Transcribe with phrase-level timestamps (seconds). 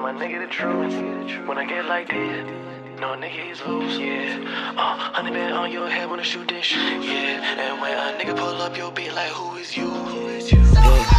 [0.00, 1.46] my nigga the truth.
[1.48, 2.44] When I get like this,
[3.00, 4.74] no nigga is loose, yeah.
[4.76, 7.60] Uh, honey been on your head when I shoot this shit, yeah.
[7.60, 9.88] And when a nigga pull up your beat, like who is you?
[9.88, 10.60] Who is you?
[10.60, 11.15] Yeah,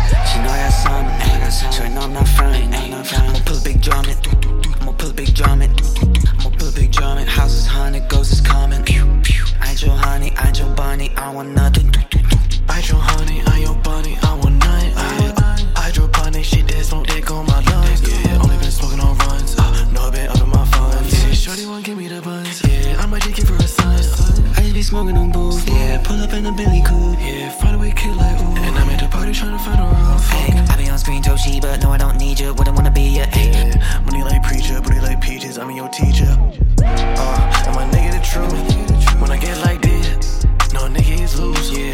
[24.88, 26.02] smoking on booze, yeah.
[26.02, 28.56] Pull up in a Billy coupe, Yeah, find a way, kid like ooh.
[28.56, 30.26] And I'm at the party trying to find a roof.
[30.30, 32.54] Hey, I be on screen, Toshi, but no, I don't need you.
[32.54, 33.26] Wouldn't wanna be ya.
[33.28, 35.58] Hey, Yeah, money like preacher, booty like peaches.
[35.58, 36.32] I'm your teacher.
[36.32, 39.22] Uh, and my nigga the truth.
[39.22, 41.70] When I get like this, no nigga is loose.
[41.70, 41.92] Yeah.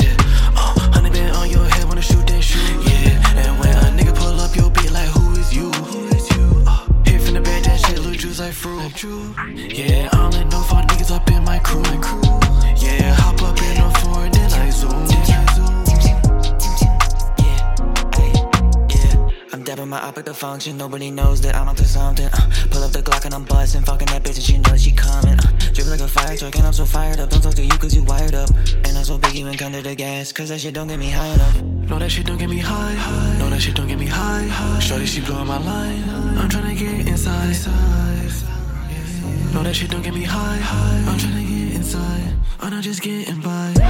[0.56, 2.62] Uh, honey been on your head when I shoot that shoot.
[2.86, 3.42] Yeah.
[3.42, 5.72] And when a nigga pull up your beat, like who is you?
[5.72, 6.64] Who is you?
[6.68, 9.04] Uh, hit from the bed, that shit look juice like fruit.
[9.56, 11.82] Yeah, I don't let no fuck niggas up in my crew.
[11.82, 12.53] Yeah,
[19.94, 20.76] my op the function.
[20.76, 22.26] Nobody knows that I'm up to something.
[22.26, 23.84] Uh, pull up the Glock and I'm buzzing.
[23.84, 25.38] Fucking that bitch and she knows she coming.
[25.38, 27.30] Uh, drip like a fire truck and I'm so fired up.
[27.30, 28.50] Don't talk to you cause you wired up.
[28.86, 30.32] And I'm so big you ain't come to the gas.
[30.32, 31.62] Cause that shit don't get me high enough.
[31.92, 32.96] No, that shit don't get me high.
[33.38, 34.80] No, that shit don't get me high.
[34.80, 36.04] Shorty, she blowing my line.
[36.40, 37.56] I'm tryna get inside.
[39.54, 40.58] No, that shit don't get me high.
[40.58, 41.12] high.
[41.12, 42.34] I'm tryna get inside.
[42.62, 43.83] I'm not just getting by.